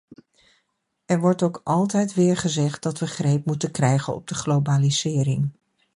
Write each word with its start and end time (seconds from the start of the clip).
Er 1.05 1.19
wordt 1.19 1.43
ook 1.43 1.61
altijd 1.63 2.13
weer 2.13 2.37
gezegd 2.37 2.83
dat 2.83 2.99
we 2.99 3.07
greep 3.07 3.45
moeten 3.45 3.71
krijgen 3.71 4.13
op 4.15 4.27
de 4.27 4.35
globalisering. 4.35 5.49